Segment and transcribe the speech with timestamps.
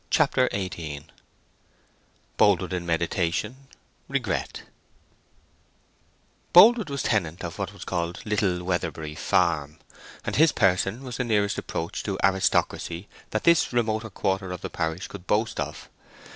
[0.09, 1.05] CHAPTER XVIII
[2.35, 4.63] Boldwood in Meditation—Regret
[6.53, 9.77] Boldwood was tenant of what was called Little Weatherbury Farm,
[10.25, 14.71] and his person was the nearest approach to aristocracy that this remoter quarter of the
[14.71, 15.87] parish could boast of.